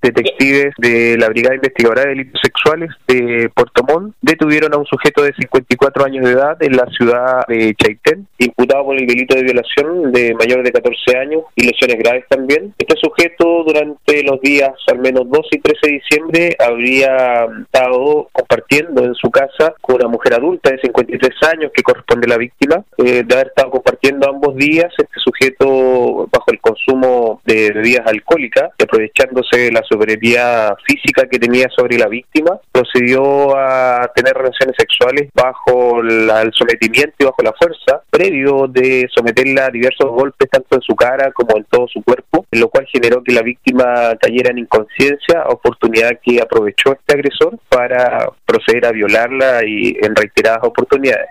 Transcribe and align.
Detectives 0.00 0.74
de 0.78 1.16
la 1.18 1.28
Brigada 1.28 1.56
Investigadora 1.56 2.02
de 2.02 2.10
Delitos 2.10 2.40
Sexuales 2.40 2.90
de 3.08 3.50
Puerto 3.52 3.82
Montt 3.82 4.14
detuvieron 4.22 4.72
a 4.72 4.78
un 4.78 4.86
sujeto 4.86 5.24
de 5.24 5.34
54 5.34 6.04
años 6.04 6.24
de 6.24 6.30
edad 6.30 6.56
en 6.62 6.76
la 6.76 6.86
ciudad 6.86 7.44
de 7.48 7.74
Chaitén, 7.74 8.28
imputado 8.38 8.84
por 8.84 8.96
el 8.96 9.08
delito 9.08 9.34
de 9.34 9.42
violación 9.42 10.12
de 10.12 10.34
mayor 10.34 10.62
de 10.62 10.70
14 10.70 11.16
años 11.18 11.42
y 11.56 11.66
lesiones 11.66 11.98
graves 11.98 12.24
también. 12.28 12.72
Este 12.78 12.94
sujeto 12.96 13.64
durante 13.64 14.22
los 14.22 14.40
días 14.40 14.70
al 14.86 15.00
menos 15.00 15.28
12 15.28 15.48
y 15.50 15.58
13 15.58 15.80
de 15.82 15.92
diciembre 15.92 16.56
habría 16.60 17.48
estado 17.64 18.28
compartiendo 18.30 19.04
en 19.04 19.16
su 19.16 19.32
casa 19.32 19.74
con 19.80 19.96
una 19.96 20.06
mujer 20.06 20.34
adulta 20.34 20.70
de 20.70 20.78
53 20.78 21.30
años 21.52 21.72
que 21.74 21.82
corresponde 21.82 22.26
a 22.26 22.30
la 22.30 22.38
víctima. 22.38 22.84
Eh, 22.98 23.24
de 23.26 23.34
haber 23.34 23.48
estado 23.48 23.72
compartiendo 23.72 24.30
ambos 24.30 24.54
días, 24.54 24.92
este 24.96 25.18
sujeto 25.24 26.07
bajo 26.26 26.50
el 26.50 26.60
consumo 26.60 27.40
de 27.44 27.70
bebidas 27.72 28.06
alcohólicas 28.06 28.70
y 28.78 28.82
aprovechándose 28.82 29.58
de 29.58 29.72
la 29.72 29.82
superioridad 29.82 30.76
física 30.86 31.26
que 31.30 31.38
tenía 31.38 31.68
sobre 31.76 31.98
la 31.98 32.08
víctima, 32.08 32.58
procedió 32.72 33.56
a 33.56 34.10
tener 34.14 34.34
relaciones 34.34 34.76
sexuales 34.78 35.30
bajo 35.34 36.00
el 36.00 36.52
sometimiento 36.52 37.14
y 37.18 37.24
bajo 37.24 37.42
la 37.42 37.52
fuerza, 37.52 38.02
previo 38.10 38.66
de 38.68 39.08
someterla 39.14 39.66
a 39.66 39.70
diversos 39.70 40.10
golpes 40.10 40.48
tanto 40.50 40.76
en 40.76 40.82
su 40.82 40.94
cara 40.94 41.30
como 41.32 41.56
en 41.56 41.64
todo 41.64 41.86
su 41.88 42.02
cuerpo, 42.02 42.46
lo 42.52 42.68
cual 42.68 42.86
generó 42.92 43.22
que 43.22 43.32
la 43.32 43.42
víctima 43.42 44.16
cayera 44.20 44.50
en 44.50 44.58
inconsciencia, 44.58 45.44
oportunidad 45.48 46.18
que 46.22 46.40
aprovechó 46.40 46.92
este 46.92 47.14
agresor 47.14 47.58
para 47.68 48.30
proceder 48.44 48.86
a 48.86 48.92
violarla 48.92 49.64
y 49.64 49.96
en 50.00 50.14
reiteradas 50.14 50.64
oportunidades. 50.64 51.28